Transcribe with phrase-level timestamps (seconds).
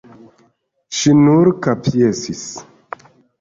[0.99, 2.41] Ŝi nur kapjesis.